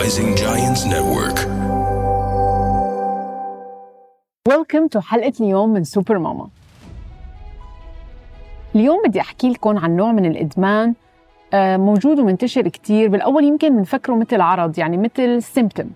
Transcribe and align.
Rising 0.00 0.34
Giants 0.34 0.82
Network. 0.94 1.38
Welcome 4.48 4.86
to 4.86 5.00
حلقة 5.00 5.32
اليوم 5.40 5.68
من 5.72 5.84
سوبر 5.84 6.18
ماما 6.18 6.48
اليوم 8.74 9.02
بدي 9.06 9.20
أحكي 9.20 9.48
لكم 9.48 9.78
عن 9.78 9.96
نوع 9.96 10.12
من 10.12 10.26
الإدمان 10.26 10.94
آه، 11.54 11.76
موجود 11.76 12.18
ومنتشر 12.18 12.68
كتير. 12.68 13.08
بالأول 13.08 13.44
يمكن 13.44 13.76
بنفكره 13.76 14.14
مثل 14.14 14.40
عرض 14.40 14.78
يعني 14.78 14.96
مثل 14.96 15.42
symptom 15.42 15.90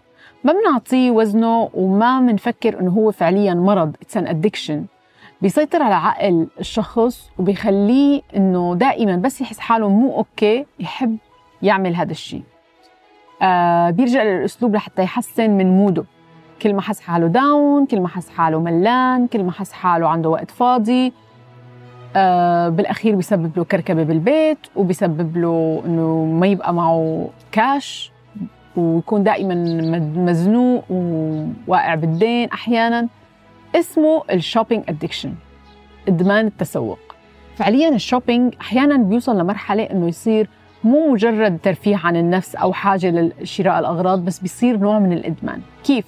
ما 0.44 0.52
بنعطيه 0.52 1.10
وزنه 1.10 1.70
وما 1.74 2.20
بنفكر 2.20 2.80
إنه 2.80 2.90
هو 2.90 3.10
فعليا 3.12 3.54
مرض. 3.54 3.94
it's 4.02 4.16
an 4.16 4.26
addiction 4.26 4.84
بيسيطر 5.42 5.82
على 5.82 5.94
عقل 5.94 6.46
الشخص 6.60 7.30
وبيخليه 7.38 8.22
إنه 8.36 8.74
دائما 8.74 9.16
بس 9.16 9.40
يحس 9.40 9.58
حاله 9.58 9.88
مو 9.88 10.16
okay 10.16 10.66
يحب 10.80 11.16
يعمل 11.62 11.96
هذا 11.96 12.10
الشيء. 12.10 12.42
آه 13.42 13.90
بيرجع 13.90 14.22
للأسلوب 14.22 14.74
لحتى 14.74 15.02
يحسن 15.02 15.50
من 15.50 15.66
موده. 15.76 16.04
كل 16.62 16.74
ما 16.74 16.80
حس 16.80 17.00
حاله 17.00 17.26
down 17.26 17.86
كل 17.86 18.00
ما 18.00 18.08
حس 18.08 18.28
حاله 18.28 18.60
ملان 18.60 19.26
كل 19.26 19.44
ما 19.44 19.52
حس 19.52 19.72
حاله 19.72 20.08
عنده 20.08 20.28
وقت 20.28 20.50
فاضي. 20.50 21.12
آه 22.16 22.68
بالأخير 22.68 23.14
بيسبب 23.14 23.50
له 23.56 23.64
كركبة 23.64 24.02
بالبيت 24.02 24.58
وبيسبب 24.76 25.36
له 25.36 25.82
إنه 25.86 26.24
ما 26.24 26.46
يبقى 26.46 26.74
معه 26.74 27.28
كاش 27.52 28.12
ويكون 28.76 29.22
دائما 29.22 29.54
مزنوق 30.16 30.84
وواقع 30.90 31.94
بالدين. 31.94 32.48
أحيانا 32.48 33.08
اسمه 33.76 34.22
ال 34.32 34.38
shopping 34.38 34.84
addiction 34.88 35.34
إدمان 36.08 36.46
التسوق. 36.46 36.98
فعليا 37.56 37.88
ال 37.88 37.96
shopping 37.96 38.54
أحيانا 38.60 38.96
بيوصل 38.96 39.38
لمرحلة 39.38 39.82
إنه 39.82 40.08
يصير 40.08 40.48
مو 40.84 41.12
مجرد 41.12 41.58
ترفيه 41.62 41.96
عن 41.96 42.16
النفس 42.16 42.56
أو 42.56 42.72
حاجة 42.72 43.10
لشراء 43.40 43.78
الأغراض 43.78 44.24
بس 44.24 44.38
بيصير 44.38 44.76
نوع 44.76 44.98
من 44.98 45.12
الإدمان. 45.12 45.60
كيف؟ 45.84 46.04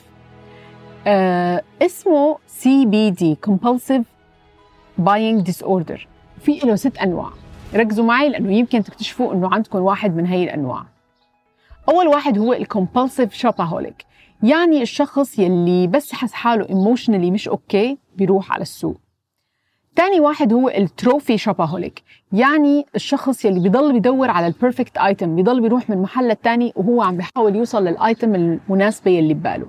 آه 1.06 1.62
اسمه 1.82 2.36
CBD 2.62 3.36
Compulsive 3.50 4.04
Buying 5.00 5.50
Disorder. 5.50 6.00
في 6.40 6.60
له 6.64 6.74
ست 6.76 6.98
أنواع. 6.98 7.30
ركزوا 7.74 8.04
معي 8.04 8.28
لأنه 8.28 8.52
يمكن 8.52 8.82
تكتشفوا 8.82 9.34
أنه 9.34 9.54
عندكم 9.54 9.78
واحد 9.78 10.16
من 10.16 10.26
هي 10.26 10.44
الأنواع. 10.44 10.82
أول 11.88 12.06
واحد 12.06 12.38
هو 12.38 12.54
ال 12.54 12.62
compulsive 12.62 13.42
shopaholic 13.42 14.04
يعني 14.42 14.82
الشخص 14.82 15.38
يلي 15.38 15.86
بس 15.86 16.12
حس 16.12 16.32
حاله 16.32 16.68
emotionally 16.68 17.30
مش 17.30 17.48
okay 17.48 17.98
بيروح 18.16 18.52
على 18.52 18.62
السوق. 18.62 19.00
تاني 19.96 20.20
واحد 20.20 20.52
هو 20.52 20.68
ال 20.68 20.78
trophy 20.78 21.38
shopaholic 21.38 22.02
يعني 22.32 22.86
الشخص 22.94 23.44
يلي 23.44 23.60
بيضل 23.60 23.92
بيدور 23.92 24.30
على 24.30 24.46
ال 24.46 24.53
perfect 24.53 24.98
item 24.98 25.36
بيضل 25.36 25.60
بيروح 25.60 25.90
من 25.90 26.02
محل 26.02 26.28
للتاني 26.28 26.72
وهو 26.76 27.02
عم 27.02 27.16
بيحاول 27.16 27.56
يوصل 27.56 27.84
لل 27.84 28.01
item 28.01 28.34
المناسبة 28.34 29.10
يلي 29.10 29.34
بباله. 29.34 29.66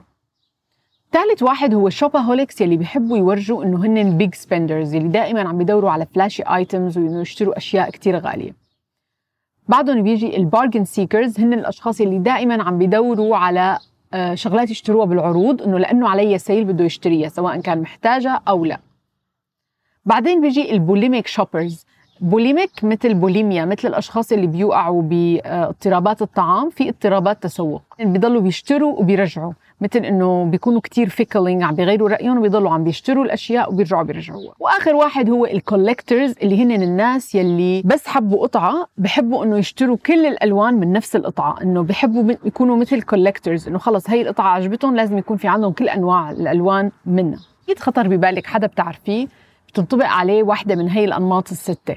ثالث 1.11 1.43
واحد 1.43 1.73
هو 1.73 1.89
ال 1.89 1.95
shopaholics 1.95 2.61
يلي 2.61 2.77
بيحبوا 2.77 3.17
يورجوا 3.17 3.63
إنه 3.63 3.85
هن 3.85 3.97
ال 3.97 4.07
big 4.07 4.35
spenders 4.35 4.93
يلي 4.93 5.07
دائما 5.07 5.49
عم 5.49 5.57
بيدوروا 5.57 5.91
على 5.91 6.05
flashy 6.05 6.43
items 6.43 6.97
وإنه 6.97 7.21
يشتروا 7.21 7.57
أشياء 7.57 7.89
كتير 7.89 8.17
غالية. 8.17 8.55
بعدهم 9.67 10.03
بيجي 10.03 10.37
ال 10.37 10.43
bargain 10.43 10.85
seekers 10.85 11.39
هن 11.39 11.53
الأشخاص 11.53 12.01
يلي 12.01 12.19
دائما 12.19 12.63
عم 12.63 12.77
بيدوروا 12.77 13.37
على 13.37 13.79
آه، 14.13 14.35
شغلات 14.35 14.71
يشتروها 14.71 15.05
بالعروض 15.05 15.61
إنه 15.61 15.77
لأنه 15.77 16.09
عليه 16.09 16.37
sale 16.37 16.65
بده 16.65 16.85
يشتريها 16.85 17.29
سواء 17.29 17.61
كان 17.61 17.81
محتاجها 17.81 18.41
أو 18.47 18.65
لا. 18.65 18.79
بعدين 20.07 20.41
بيجي 20.41 20.71
ال 20.71 20.78
bulimic 20.78 21.27
shoppers 21.27 21.85
bulimic 22.21 22.71
مثل 22.83 23.13
بوليميا 23.13 23.65
مثل 23.65 23.87
الأشخاص 23.87 24.31
اللي 24.31 24.47
بيوقعوا 24.47 25.01
باضطرابات 25.01 26.21
الطعام 26.21 26.69
في 26.69 26.89
اضطرابات 26.89 27.43
تسوق. 27.43 27.81
بيضلوا 27.99 28.41
بيشتروا 28.41 28.99
وبيرجعوا. 28.99 29.53
مثل 29.81 29.99
إنه 29.99 30.45
بيكونوا 30.45 30.81
كتير 30.81 31.09
fickling 31.09 31.63
عم 31.63 31.75
بيغيروا 31.75 32.09
رأيهم 32.09 32.37
وبيضلوا 32.37 32.71
عم 32.71 32.83
بيشتروا 32.83 33.25
الأشياء 33.25 33.73
وبيرجعوا 33.73 34.03
بيرجعوها 34.03 34.53
وآخر 34.59 34.95
واحد 34.95 35.29
هو 35.29 35.45
ال 35.45 35.53
collectors 35.53 36.35
اللي 36.43 36.63
هن 36.63 36.71
الناس 36.71 37.35
يلي 37.35 37.81
بس 37.85 38.07
حبوا 38.07 38.41
قطعة 38.41 38.87
بحبوا 38.97 39.43
إنه 39.45 39.57
يشتروا 39.57 39.97
كل 40.05 40.25
الألوان 40.25 40.73
من 40.73 40.91
نفس 40.91 41.15
القطعة. 41.15 41.55
إنه 41.61 41.83
بحبوا 41.83 42.33
يكونوا 42.45 42.75
مثل 42.77 43.01
collectors 43.01 43.67
إنه 43.67 43.77
خلص 43.77 44.09
هي 44.09 44.21
القطعة 44.21 44.47
عجبتهم 44.47 44.95
لازم 44.95 45.17
يكون 45.17 45.37
في 45.37 45.47
عندهم 45.47 45.71
كل 45.71 45.89
أنواع 45.89 46.31
الألوان 46.31 46.91
منها. 47.05 47.39
أكيد 47.63 47.79
خطر 47.79 48.07
ببالك 48.07 48.45
حدا 48.45 48.67
بتعرفيه 48.67 49.27
بتنطبق 49.67 50.05
عليه 50.05 50.43
واحدة 50.43 50.75
من 50.75 50.89
هي 50.89 51.05
الأنماط 51.05 51.51
الستة. 51.51 51.95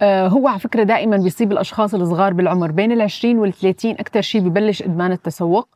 آه، 0.00 0.28
هو 0.28 0.48
على 0.48 0.58
فكرة 0.58 0.82
دائما 0.82 1.16
بيصيب 1.16 1.52
الأشخاص 1.52 1.94
الصغار 1.94 2.32
بالعمر 2.32 2.70
بين 2.70 2.92
العشرين 2.92 3.38
والثلاثين. 3.38 3.96
أكثر 3.98 4.20
شيء 4.20 4.40
ببلش 4.40 4.82
إدمان 4.82 5.12
التسوق. 5.12 5.68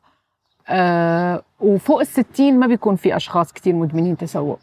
آه، 0.67 1.41
وفوق 1.59 1.99
الستين 1.99 2.59
ما 2.59 2.67
بيكون 2.67 2.95
في 2.95 3.15
أشخاص 3.15 3.53
كتير 3.53 3.75
مدمنين 3.75 4.17
تسوق. 4.17 4.59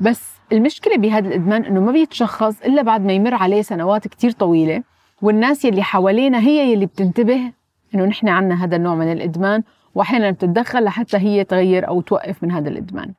بس 0.00 0.36
المشكلة 0.52 0.96
بهذا 0.96 1.28
الإدمان 1.28 1.64
إنه 1.64 1.80
ما 1.80 1.92
بيتشخص 1.92 2.62
إلا 2.62 2.82
بعد 2.82 3.00
ما 3.00 3.12
يمر 3.12 3.34
عليه 3.34 3.62
سنوات 3.62 4.08
كتير 4.08 4.30
طويلة. 4.30 4.82
والناس 5.22 5.64
يلي 5.64 5.82
حوالينا 5.82 6.38
هي 6.38 6.72
يلي 6.72 6.86
بتنتبه 6.86 7.52
إنه 7.94 8.04
نحن 8.04 8.28
عنا 8.28 8.64
هذا 8.64 8.76
النوع 8.76 8.94
من 8.94 9.12
الإدمان 9.12 9.62
وأحيانا 9.94 10.30
بتتدخل 10.30 10.84
لحتى 10.84 11.16
هي 11.16 11.44
تغير 11.44 11.88
أو 11.88 12.00
توقف 12.00 12.42
من 12.42 12.50
هذا 12.52 12.68
الإدمان. 12.68 13.14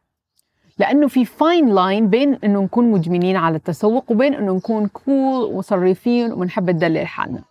لأنه 0.79 1.07
في 1.07 1.25
fine 1.25 1.75
line 1.75 2.09
بين 2.09 2.33
إنه 2.43 2.61
نكون 2.61 2.91
مدمنين 2.91 3.35
على 3.35 3.55
التسوق 3.55 4.11
وبين 4.11 4.33
إنه 4.33 4.55
نكون 4.55 4.87
cool 4.87 5.43
وصريفين 5.43 6.31
وبنحب 6.31 6.69
ندلل 6.69 7.07
حالنا 7.07 7.43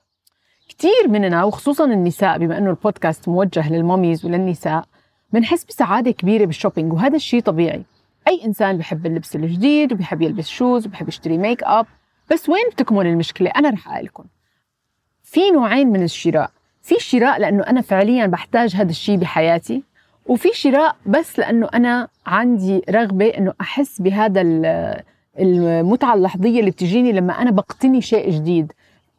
كثير 0.69 1.09
مننا 1.09 1.45
وخصوصا 1.45 1.85
النساء 1.85 2.39
بما 2.39 2.59
إنه 2.59 2.71
البودكاست 2.71 3.29
موجه 3.29 3.73
لل 3.73 3.84
mommies 3.84 4.25
وللنساء 4.27 4.85
بنحس 5.33 5.65
بسعادة 5.65 6.11
كبيرة 6.11 6.45
بال 6.45 6.54
shopping 6.54 6.93
وهذا 6.93 7.17
الشيء 7.17 7.41
طبيعي. 7.41 7.83
أي 8.29 8.45
إنسان 8.45 8.79
بحب 8.79 9.07
اللبس 9.07 9.37
الجديد 9.37 9.93
وبحب 9.93 10.23
يلبس 10.23 10.49
shoes 10.49 10.87
وبحب 10.87 11.09
يشتري 11.09 11.39
make 11.39 11.62
up 11.62 11.87
بس 12.31 12.49
وين 12.49 12.65
بتكمن 12.73 13.07
المشكلة؟ 13.07 13.51
أنا 13.57 13.71
رح 13.71 13.89
أقول 13.89 14.05
لكم. 14.05 14.25
في 15.23 15.51
نوعين 15.51 15.89
من 15.89 16.03
الشراء. 16.03 16.51
في 16.83 16.95
شراء 16.99 17.41
لأنه 17.41 17.63
أنا 17.63 17.81
فعليا 17.81 18.27
بحتاج 18.27 18.77
هذا 18.77 18.91
الشيء 18.91 19.17
بحياتي. 19.17 19.83
وفي 20.29 20.49
شراء 20.53 20.97
بس 21.07 21.39
لأنه 21.39 21.69
أنا 21.75 22.09
عندي 22.27 22.83
رغبة 22.91 23.27
إنه 23.27 23.53
أحس 23.61 24.01
بهذا 24.03 24.41
ال- 24.41 25.03
المتعة 25.39 26.15
اللحظية 26.15 26.61
اللي 26.61 26.71
بتجيني 26.71 27.13
لما 27.13 27.33
أنا 27.43 27.51
بقتني 27.51 28.01
شيء 28.01 28.31
جديد. 28.31 28.73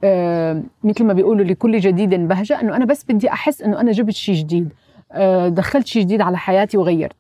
آه، 0.04 0.64
مثل 0.84 1.04
ما 1.04 1.14
بيقولوا 1.14 1.46
لكل 1.46 1.80
جديد 1.80 2.10
بهجة 2.28 2.62
إنه 2.62 2.76
أنا 2.76 2.86
بس 2.86 3.04
بدي 3.10 3.30
أحس 3.30 3.62
إنه 3.62 3.82
أنا 3.82 3.92
جبت 3.92 4.14
شيء 4.14 4.36
جديد. 4.36 4.70
آه، 5.12 5.48
دخلت 5.48 5.88
شيء 5.88 6.02
جديد 6.02 6.22
على 6.22 6.38
حياتي 6.38 6.78
وغيرت. 6.78 7.16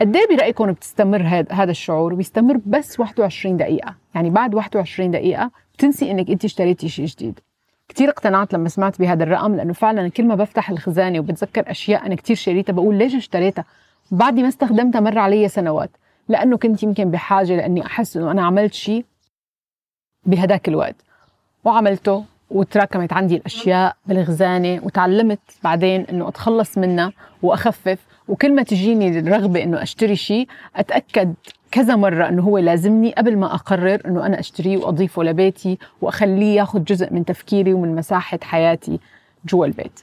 قد 0.00 0.16
إيه 0.16 0.36
برأيكم 0.36 0.72
بتستمر 0.72 1.22
هذا 1.50 1.70
الشعور؟ 1.70 2.14
بيستمر 2.14 2.60
بس 2.66 3.00
21 3.00 3.56
دقيقة. 3.56 3.94
يعني 4.14 4.30
بعد 4.30 4.54
21 4.54 5.10
دقيقة 5.10 5.50
بتنسي 5.74 6.10
إنك 6.10 6.30
أنت 6.30 6.44
اشتريتي 6.44 6.88
شيء 6.88 7.06
جديد. 7.06 7.40
كتير 7.88 8.08
اقتنعت 8.08 8.52
لما 8.52 8.68
سمعت 8.68 8.98
بهذا 8.98 9.22
الرقم 9.24 9.56
لأنه 9.56 9.72
فعلا 9.72 10.08
كل 10.08 10.26
ما 10.26 10.34
بفتح 10.34 10.70
الخزانة 10.70 11.18
وبتذكر 11.18 11.70
أشياء 11.70 12.06
أنا 12.06 12.14
كتير 12.14 12.36
شريتها 12.36 12.72
بقول 12.72 12.94
ليش 12.94 13.14
اشتريتها؟ 13.14 13.64
بعد 14.10 14.38
ما 14.40 14.48
استخدمتها 14.48 15.00
مر 15.00 15.18
علي 15.18 15.48
سنوات 15.48 15.90
لأنه 16.28 16.56
كنت 16.56 16.82
يمكن 16.82 17.10
بحاجة 17.10 17.56
لأني 17.56 17.86
أحس 17.86 18.16
إنه 18.16 18.30
أنا 18.30 18.46
عملت 18.46 18.74
شيء 18.74 19.04
بهداك 20.26 20.68
الوقت. 20.68 20.96
وعملته 21.64 22.24
وتراكمت 22.50 23.12
عندي 23.12 23.36
الأشياء 23.36 23.96
بالخزانة 24.06 24.80
وتعلمت 24.84 25.38
بعدين 25.64 26.06
إنه 26.10 26.28
أتخلص 26.28 26.78
منها 26.78 27.12
وأخفف. 27.42 27.98
وكل 28.28 28.54
ما 28.54 28.62
تجيني 28.62 29.18
الرغبه 29.18 29.62
إنه 29.62 29.82
أشتري 29.82 30.16
شيء 30.16 30.48
أتأكد 30.76 31.34
كذا 31.70 31.96
مرة 31.96 32.28
إنه 32.28 32.42
هو 32.42 32.58
لازمني 32.58 33.12
قبل 33.12 33.36
ما 33.36 33.54
أقرر 33.54 34.00
إنه 34.06 34.26
أنا 34.26 34.40
أشتريه 34.40 34.76
وأضيفه 34.76 35.22
لبيتي 35.22 35.78
وأخليه 36.00 36.56
ياخذ 36.56 36.84
جزء 36.84 37.12
من 37.12 37.24
تفكيري 37.24 37.72
ومن 37.74 37.94
مساحة 37.94 38.38
حياتي 38.42 39.00
جوا 39.44 39.66
البيت. 39.66 40.00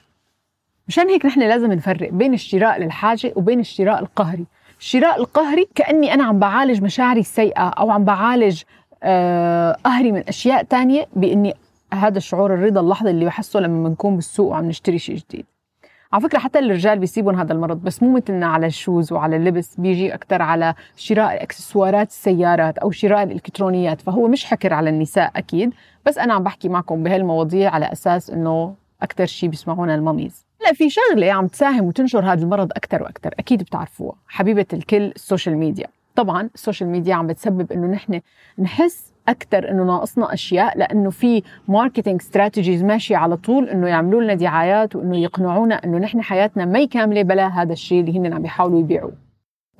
مشان 0.88 1.10
هيك 1.10 1.26
نحن 1.26 1.40
لازم 1.40 1.72
نفرق 1.74 2.10
بين 2.10 2.34
الشراء 2.34 2.82
للحاجة 2.82 3.34
وبين 3.36 3.60
الشراء 3.60 4.00
القهري. 4.00 4.46
الشراء 4.80 5.20
القهري 5.20 5.68
كأني 5.76 6.14
أنا 6.14 6.24
عم 6.24 6.40
بعالج 6.40 6.84
مشاعري 6.84 7.20
السيئة 7.20 7.70
أو 7.70 7.92
عم 7.92 8.04
بعالج 8.04 8.62
آه، 9.04 9.78
قهري 9.84 10.12
من 10.12 10.24
أشياء 10.28 10.64
تانية 10.64 11.08
بإني 11.16 11.54
هذا 11.94 12.18
الشعور 12.18 12.54
الرضا 12.54 12.82
اللحظي 12.82 13.10
اللي 13.10 13.26
بحسه 13.26 13.60
لما 13.60 13.90
بنكون 13.90 14.16
بالسوق 14.16 14.52
وعم 14.52 14.66
نشتري 14.66 15.00
شيء 15.00 15.16
جديد. 15.16 15.46
على 16.16 16.22
فكرة 16.24 16.40
حتى 16.40 16.60
الرجال 16.60 17.00
بيصيبهم 17.00 17.40
هذا 17.40 17.54
المرض 17.54 17.82
بس 17.82 18.04
مو 18.04 18.14
مثلنا 18.14 18.48
على 18.48 18.68
الشوز 18.68 19.14
وعلى 19.14 19.36
اللبس 19.36 19.76
بيجي 19.78 20.14
أكثر 20.14 20.42
على 20.42 20.74
شراء 20.96 21.44
إكسسوارات 21.44 22.10
السيارات 22.10 22.78
أو 22.78 22.92
شراء 22.92 23.24
الإلكترونيات 23.24 24.02
فهو 24.02 24.28
مش 24.28 24.46
حكر 24.46 24.74
على 24.74 24.90
النساء 24.90 25.32
أكيد 25.36 25.74
بس 26.06 26.18
أنا 26.18 26.34
عم 26.34 26.44
بحكي 26.44 26.70
معكم 26.70 27.04
بهالمواضيع 27.04 27.72
على 27.72 27.92
أساس 27.92 28.30
إنه 28.30 28.76
أكثر 29.02 29.26
شيء 29.26 29.50
بيسمعونا 29.50 29.96
ال 29.96 30.02
mommies 30.02 30.46
هلا 30.62 30.74
في 30.74 30.90
شغلة 30.90 31.32
عم 31.32 31.48
تساهم 31.48 31.86
وتنشر 31.86 32.26
هذا 32.26 32.44
المرض 32.44 32.72
أكثر 32.72 33.04
وأكثر 33.04 33.34
أكيد 33.40 33.64
بتعرفوها 33.64 34.16
حبيبة 34.28 34.66
الكل 34.74 35.04
ال 35.04 35.11
social 35.11 35.58
media 35.58 35.88
طبعا 36.16 36.50
ال 36.56 36.61
social 36.61 36.90
media 36.90 37.16
عم 37.16 37.28
بتسبب 37.28 37.72
إنه 37.72 37.88
نحن 37.88 38.22
نحس 38.60 39.14
أكثر 39.28 39.72
إنه 39.72 39.84
ناقصنا 39.84 40.34
أشياء 40.34 40.78
لأنه 40.78 41.10
في 41.10 41.44
marketing 41.68 42.22
strategies 42.22 42.84
ماشية 42.84 43.18
على 43.18 43.38
طول 43.38 43.70
إنه 43.70 43.88
يعملوا 43.88 44.22
لنا 44.22 44.34
دعايات 44.34 44.96
وإنه 44.96 45.18
يقنعونا 45.18 45.76
إنه 45.84 45.98
نحن 45.98 46.22
حياتنا 46.22 46.66
ما 46.66 46.86
كاملة 46.86 47.22
بلا 47.22 47.48
هذا 47.48 47.74
الشيء 47.74 48.00
اللي 48.00 48.20
هن 48.20 48.34
عم 48.34 48.46
يحاولوا 48.46 48.80
يبيعوه. 48.80 49.14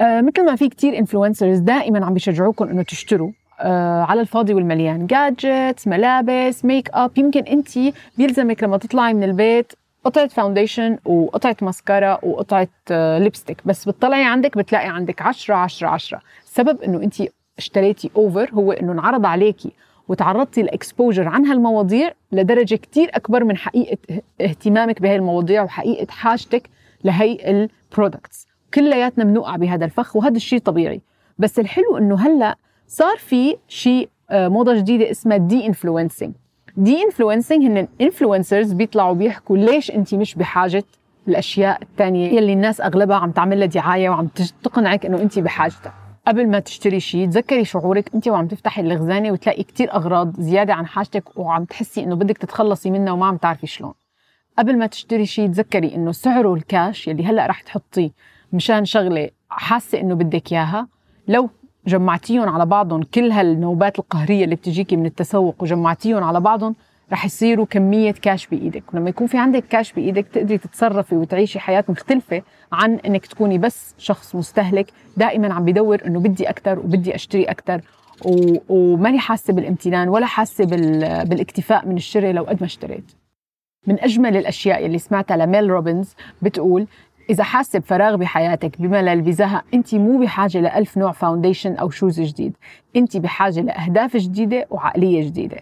آه 0.02 0.22
مثل 0.22 0.46
ما 0.46 0.56
في 0.56 0.70
كتير 0.70 0.98
influencers 0.98 1.60
دائما 1.60 2.06
عم 2.06 2.14
بيشجعوكم 2.14 2.70
إنه 2.70 2.84
تشتروا 2.84 3.32
آه 3.60 4.02
على 4.02 4.22
الفاضي 4.22 4.54
والمليان. 4.54 5.08
gadgets 5.08 5.88
ملابس 5.88 6.66
ميك 6.66 6.90
اب 6.94 7.12
يمكن 7.18 7.44
أنت 7.44 7.70
بيلزمك 8.18 8.64
لما 8.64 8.78
تطلعي 8.78 9.14
من 9.14 9.24
البيت 9.24 9.74
قطعة 10.06 10.28
foundation 10.28 10.98
وقطعة 11.06 11.56
ماسكارا 11.62 12.20
وقطعة 12.24 12.68
lipstick 13.20 13.58
آه، 13.60 13.70
بس 13.70 13.90
بتطلعي 13.90 14.24
عندك 14.24 14.58
بتلاقي 14.58 14.88
عندك 14.88 15.22
10 15.22 15.56
10 15.56 15.88
10 15.88 16.22
السبب 16.44 16.82
إنه 16.82 17.04
أنت 17.04 17.16
اشتريتي 17.58 18.12
over 18.16 18.50
هو 18.54 18.72
إنه 18.72 18.92
انعرض 18.92 19.26
عليكي 19.26 19.72
وتعرضتي 20.08 20.62
ل 20.64 20.71
exposure 20.71 21.28
عن 21.28 21.46
هالمواضيع 21.46 22.12
لدرجة 22.32 22.76
كتير 22.76 23.10
أكبر 23.14 23.44
من 23.44 23.58
حقيقة 23.58 23.98
اهتمامك 24.42 25.02
بهي 25.02 25.16
المواضيع 25.16 25.64
وحقيقة 25.64 26.12
حاجتك 26.12 26.70
لهي 27.04 27.38
ال 27.92 27.98
products 27.98 28.48
كلياتنا 28.74 29.24
بنوقع 29.24 29.56
بهذا 29.56 29.86
الفخ 29.86 30.16
وهذا 30.16 30.36
الشيء 30.36 30.60
طبيعي. 30.60 31.02
بس 31.40 31.60
الحلو 31.60 31.98
إنه 31.98 32.16
هلأ 32.16 32.56
صار 32.88 33.18
في 33.18 33.56
شيء 33.68 34.10
آه، 34.30 34.48
موضة 34.48 34.74
جديدة 34.76 35.12
اسمها 35.12 35.38
de-influencing 35.38 36.34
de-influencing 36.78 37.66
هن 37.66 37.88
influencers 38.02 38.74
بيطلعوا 38.74 39.14
بيحكوا 39.14 39.58
ليش 39.58 39.92
انت 39.92 40.16
مش 40.16 40.36
بحاجة 40.36 40.84
الأشياء 41.28 41.82
الثانية 41.82 42.34
يلي 42.34 42.54
الناس 42.54 42.82
أغلبها 42.82 43.18
عم 43.18 43.32
تعمل 43.32 43.60
لها 43.60 43.68
دعاية 43.68 44.10
وعم 44.10 44.28
تقنعك 44.64 45.06
إنه 45.06 45.22
انت 45.22 45.40
بحاجتها. 45.40 45.94
قبل 46.28 46.48
ما 46.50 46.60
تشتري 46.60 47.00
شيء 47.00 47.30
تذكري 47.30 47.66
شعورك. 47.66 48.16
انت 48.16 48.28
وعم 48.28 48.48
تفتحي 48.48 48.82
الخزانة 48.82 49.32
وتلاقي 49.32 49.64
كتير 49.64 49.94
أغراض 49.94 50.40
زيادة 50.40 50.74
عن 50.74 50.88
حاجتك 50.88 51.38
وعم 51.38 51.66
تحسي 51.66 52.04
إنه 52.04 52.16
بدك 52.16 52.38
تتخلصي 52.38 52.92
منها 52.92 53.14
وما 53.14 53.26
عم 53.26 53.38
تعرفي 53.38 53.68
شلون. 53.68 53.94
قبل 54.58 54.78
ما 54.78 54.88
تشتري 54.88 55.26
شيء 55.26 55.48
تذكري 55.48 55.96
إنه 55.96 56.12
سعره 56.12 56.54
الكاش 56.54 57.08
يلي 57.08 57.26
هلأ 57.26 57.48
رح 57.48 57.62
تحطيه 57.62 58.12
مشان 58.54 58.86
شغلة 58.86 59.30
حاسة 59.50 60.02
إنه 60.02 60.16
بدك 60.16 60.54
إياها. 60.54 60.88
لو 61.28 61.50
جمعتيهم 61.88 62.50
على 62.50 62.66
بعضهم 62.66 63.04
كل 63.04 63.32
هالنوبات 63.32 64.00
القهرية 64.00 64.44
اللي 64.44 64.56
بتجيكي 64.56 64.96
من 64.96 65.06
التسوق 65.06 65.64
وجمعتيهم 65.64 66.24
على 66.24 66.40
بعضهم 66.40 66.76
رح 67.12 67.26
يصيروا 67.26 67.66
كمية 67.66 68.12
كاش 68.12 68.48
بإيدك. 68.48 68.94
ولما 68.94 69.10
يكون 69.10 69.28
في 69.28 69.38
عندك 69.38 69.64
كاش 69.68 69.94
بإيدك 69.94 70.28
تقدري 70.28 70.58
تتصرفي 70.58 71.16
وتعيشي 71.16 71.60
حياة 71.60 71.84
مختلفة 71.90 72.42
عن 72.72 72.96
إنك 72.96 73.26
تكوني 73.26 73.58
بس 73.58 73.96
شخص 73.98 74.36
مستهلك. 74.36 74.92
دائما 75.18 75.54
عم 75.54 75.66
بدور 75.66 76.02
إنه 76.06 76.20
بدي 76.20 76.50
أكثر 76.50 76.80
وبدي 76.80 77.16
أشتري 77.16 77.44
أكثر 77.44 77.82
و... 78.26 78.58
وماني 78.70 79.20
حاسة 79.20 79.54
بالامتنان 79.54 80.10
ولا 80.10 80.26
حاسة 80.26 80.66
بال... 80.66 81.26
بالاكتفاء 81.26 81.88
من 81.88 81.96
الشراء 81.98 82.32
لو 82.32 82.44
قد 82.44 82.58
ما 82.60 82.66
اشتريت. 82.66 83.12
من 83.88 84.00
أجمل 84.00 84.38
الأشياء 84.38 84.86
اللي 84.86 84.98
سمعتها 84.98 85.38
لميل 85.38 85.70
روبنز 85.70 86.16
بتقول 86.42 86.88
إذا 87.30 87.44
حاسة 87.44 87.80
بفراغ 87.80 88.16
بحياتك 88.16 88.82
بملل 88.82 89.22
بزهق 89.22 89.64
أنت 89.74 89.96
مو 89.96 90.20
بحاجة 90.20 90.58
لألف 90.58 90.98
نوع 90.98 91.12
foundation 91.12 91.76
أو 91.76 91.90
shoes 91.90 92.22
جديد. 92.22 92.58
أنت 92.96 93.18
بحاجة 93.18 93.62
لأهداف 93.62 94.18
جديدة 94.18 94.68
وعقلية 94.70 95.26
جديدة. 95.26 95.58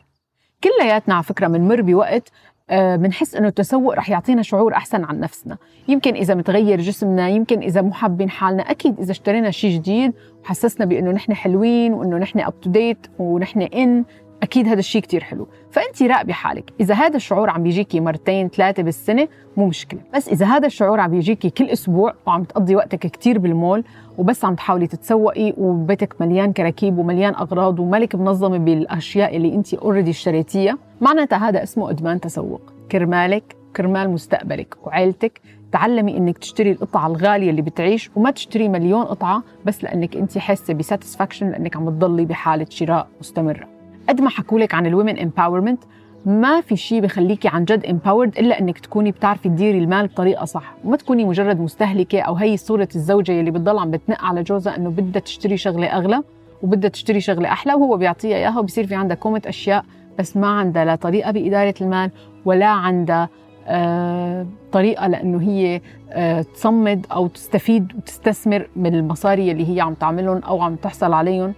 كلياتنا 0.63 1.15
على 1.15 1.23
فكرة 1.23 1.47
بنمر 1.47 1.81
بوقت 1.81 2.31
بنحس 2.71 3.35
آه، 3.35 3.39
إنه 3.39 3.47
التسوق 3.47 3.93
رح 3.93 4.09
يعطينا 4.09 4.41
شعور 4.41 4.73
أحسن 4.73 5.03
عن 5.03 5.19
نفسنا. 5.19 5.57
يمكن 5.87 6.13
إذا 6.13 6.35
متغير 6.35 6.81
جسمنا 6.81 7.29
يمكن 7.29 7.59
إذا 7.59 7.81
مو 7.81 7.91
حابين 7.91 8.29
حالنا 8.29 8.63
أكيد 8.63 8.99
إذا 8.99 9.11
اشترينا 9.11 9.51
شيء 9.51 9.71
جديد 9.71 10.13
وحسسنا 10.43 10.85
بإنه 10.85 11.11
نحن 11.11 11.33
حلوين 11.33 11.93
وإنه 11.93 12.17
نحن 12.17 12.39
up 12.39 12.61
to 12.61 12.69
date 12.69 13.07
ونحن 13.19 13.61
in 13.61 14.05
أكيد 14.53 14.67
هذا 14.67 14.79
الشيء 14.79 15.01
كتير 15.01 15.23
حلو. 15.23 15.47
فانت 15.71 16.03
راقبي 16.03 16.33
حالك. 16.33 16.73
إذا 16.79 16.95
هذا 16.95 17.15
الشعور 17.15 17.49
عم 17.49 17.63
بيجيكي 17.63 17.99
مرتين 17.99 18.49
ثلاثة 18.49 18.83
بالسنة 18.83 19.27
مو 19.57 19.65
مشكلة. 19.65 19.99
بس 20.15 20.29
إذا 20.29 20.45
هذا 20.45 20.67
الشعور 20.67 20.99
عم 20.99 21.11
بيجيكي 21.11 21.49
كل 21.49 21.69
أسبوع 21.69 22.13
وعم 22.25 22.43
تقضي 22.43 22.75
وقتك 22.75 22.99
كتير 22.99 23.39
بالمول 23.39 23.83
وبس 24.17 24.45
عم 24.45 24.55
تحاولي 24.55 24.87
تتسوقي 24.87 25.53
وبيتك 25.57 26.21
مليان 26.21 26.53
كراكيب 26.53 26.97
ومليان 26.97 27.35
أغراض 27.35 27.79
ومالك 27.79 28.15
منظمة 28.15 28.57
بالأشياء 28.57 29.35
اللي 29.35 29.55
انت 29.55 29.73
already 29.73 30.11
اشتريتيها 30.11 30.77
معناتها 31.01 31.49
هذا 31.49 31.63
اسمه 31.63 31.89
إدمان 31.89 32.19
تسوق. 32.19 32.61
كرمالك 32.91 33.55
كرمال 33.75 34.09
مستقبلك 34.09 34.75
وعيلتك. 34.83 35.41
تعلمي 35.71 36.17
إنك 36.17 36.37
تشتري 36.37 36.71
القطعة 36.71 37.07
الغالية 37.07 37.49
اللي 37.49 37.61
بتعيش 37.61 38.11
وما 38.15 38.31
تشتري 38.31 38.69
مليون 38.69 39.03
قطعة 39.03 39.43
بس 39.65 39.83
لأنك 39.83 40.15
انت 40.15 40.37
حاسة 40.37 40.73
ب 40.73 40.79
satisfaction 40.79 41.49
لأنك 41.49 41.75
عم 41.75 41.89
تضلي 41.89 42.25
بحالة 42.25 42.65
شراء 42.69 43.07
مستمرة. 43.19 43.72
قد 44.09 44.21
ما 44.21 44.29
حكوا 44.29 44.59
لك 44.59 44.73
عن 44.73 44.85
ال 44.85 44.91
women 44.91 45.19
empowerment 45.19 45.83
ما 46.25 46.61
في 46.61 46.75
شيء 46.75 47.01
بخليكي 47.01 47.47
عن 47.47 47.65
جد 47.65 47.85
empowered 47.85 48.37
إلا 48.37 48.59
إنك 48.59 48.79
تكوني 48.79 49.11
بتعرفي 49.11 49.49
تديري 49.49 49.77
المال 49.77 50.07
بطريقة 50.07 50.45
صح. 50.45 50.73
وما 50.85 50.97
تكوني 50.97 51.25
مجرد 51.25 51.59
مستهلكة 51.59 52.21
أو 52.21 52.33
هي 52.35 52.57
صورة 52.57 52.87
الزوجة 52.95 53.39
اللي 53.39 53.51
بتضل 53.51 53.77
عم 53.79 53.91
بتنق 53.91 54.21
على 54.23 54.43
جوزها 54.43 54.77
إنه 54.77 54.89
بدها 54.89 55.21
تشتري 55.21 55.57
شغلة 55.57 55.87
أغلى 55.87 56.23
وبدها 56.61 56.89
تشتري 56.89 57.19
شغلة 57.19 57.49
أحلى 57.51 57.73
وهو 57.73 57.97
بيعطيها 57.97 58.37
إياها 58.37 58.59
وبصير 58.59 58.87
في 58.87 58.95
عندها 58.95 59.15
كومه 59.15 59.41
أشياء 59.45 59.85
بس 60.19 60.37
ما 60.37 60.47
عندها 60.47 60.85
لا 60.85 60.95
طريقة 60.95 61.31
بإدارة 61.31 61.73
المال 61.81 62.11
ولا 62.45 62.67
عندها 62.67 63.29
آه 63.67 64.45
طريقة 64.71 65.07
لأنه 65.07 65.41
هي 65.41 65.81
آه 66.11 66.41
تصمد 66.41 67.05
أو 67.11 67.27
تستفيد 67.27 67.93
وتستثمر 67.97 68.67
من 68.75 68.95
المصاري 68.95 69.51
اللي 69.51 69.75
هي 69.75 69.81
عم 69.81 69.93
تعملهم 69.93 70.37
أو 70.37 70.61
عم 70.61 70.75
تحصل 70.75 71.13
عليهم 71.13 71.53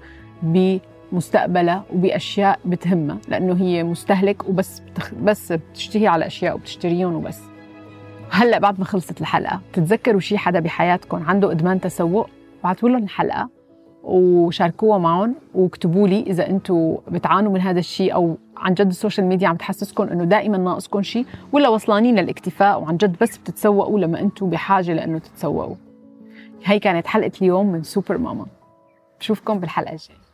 مستقبلها 1.12 1.84
وبأشياء 1.94 2.60
بتهمها 2.66 3.18
لأنه 3.28 3.54
هي 3.54 3.84
مستهلك 3.84 4.50
وبس 4.50 4.80
بتخ... 4.80 5.14
بس 5.14 5.52
بتشتهي 5.52 6.08
على 6.08 6.28
أشياء 6.28 6.56
وبتشتريهم 6.56 7.16
وبس. 7.16 7.40
هلأ 8.32 8.60
بعد 8.60 8.80
ما 8.80 8.86
خلصت 8.86 9.22
الحلقة 9.22 9.62
بتتذكروا 9.72 10.20
شي 10.20 10.38
حدا 10.38 10.60
بحياتكم 10.60 11.24
عنده 11.24 11.52
إدمان 11.52 11.82
تسوق؟ 11.82 12.30
بعتوا 12.64 12.90
لهم 12.90 13.04
الحلقة 13.04 13.50
وشاركوها 14.04 14.98
معهم 14.98 15.36
واكتبوا 15.54 16.08
لي 16.08 16.20
إذا 16.22 16.50
أنتم 16.50 16.98
بتعانوا 17.08 17.52
من 17.52 17.62
هذا 17.62 17.80
الشيء 17.80 18.14
أو 18.14 18.38
عن 18.58 18.74
جد 18.74 18.88
ال 18.88 18.94
social 18.94 19.28
media 19.28 19.48
عم 19.48 19.56
تحسسكم 19.56 20.04
إنه 20.04 20.24
دائما 20.24 20.58
ناقصكم 20.58 21.02
شيء 21.02 21.26
ولا 21.52 21.70
وصلانين 21.70 22.20
للاكتفاء 22.20 22.82
وعن 22.82 22.98
جد 22.98 23.16
بس 23.22 23.38
بتتسوقوا 23.38 24.00
لما 24.00 24.20
أنتم 24.20 24.50
بحاجة 24.50 24.94
لإنه 24.94 25.20
تتسوقوا. 25.20 25.76
هي 26.64 26.80
كانت 26.80 27.08
حلقة 27.08 27.32
اليوم 27.42 27.72
من 27.72 27.84
سوبر 27.84 28.18
ماما. 28.18 28.46
بشوفكم 29.20 29.60
بالحلقة 29.60 29.92
الجاية. 29.92 30.25